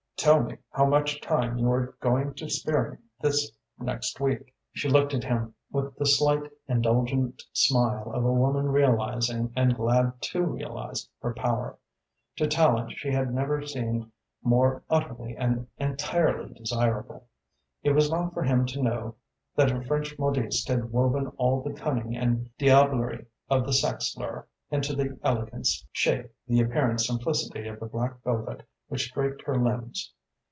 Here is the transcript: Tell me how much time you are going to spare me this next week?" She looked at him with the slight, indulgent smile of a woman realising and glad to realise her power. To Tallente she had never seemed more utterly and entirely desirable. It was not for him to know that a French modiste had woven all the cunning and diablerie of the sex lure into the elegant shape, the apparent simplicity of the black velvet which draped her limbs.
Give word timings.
Tell 0.17 0.43
me 0.43 0.55
how 0.69 0.85
much 0.85 1.19
time 1.19 1.57
you 1.57 1.71
are 1.71 1.97
going 1.99 2.35
to 2.35 2.47
spare 2.47 2.91
me 2.91 2.97
this 3.21 3.51
next 3.79 4.19
week?" 4.19 4.53
She 4.71 4.87
looked 4.87 5.15
at 5.15 5.23
him 5.23 5.55
with 5.71 5.95
the 5.95 6.05
slight, 6.05 6.43
indulgent 6.67 7.41
smile 7.53 8.11
of 8.13 8.23
a 8.23 8.31
woman 8.31 8.67
realising 8.69 9.51
and 9.55 9.75
glad 9.75 10.13
to 10.21 10.43
realise 10.43 11.09
her 11.23 11.33
power. 11.33 11.75
To 12.35 12.45
Tallente 12.45 12.95
she 12.97 13.09
had 13.09 13.33
never 13.33 13.65
seemed 13.65 14.11
more 14.43 14.83
utterly 14.91 15.35
and 15.35 15.65
entirely 15.79 16.53
desirable. 16.53 17.27
It 17.81 17.93
was 17.93 18.11
not 18.11 18.31
for 18.31 18.43
him 18.43 18.67
to 18.67 18.81
know 18.83 19.15
that 19.55 19.71
a 19.75 19.81
French 19.83 20.19
modiste 20.19 20.67
had 20.67 20.91
woven 20.91 21.29
all 21.37 21.63
the 21.63 21.73
cunning 21.73 22.15
and 22.15 22.47
diablerie 22.59 23.25
of 23.49 23.65
the 23.65 23.73
sex 23.73 24.15
lure 24.15 24.47
into 24.69 24.95
the 24.95 25.17
elegant 25.23 25.67
shape, 25.91 26.29
the 26.47 26.61
apparent 26.61 27.01
simplicity 27.01 27.67
of 27.67 27.79
the 27.79 27.87
black 27.87 28.21
velvet 28.23 28.61
which 28.87 29.13
draped 29.13 29.41
her 29.43 29.55
limbs. 29.57 30.11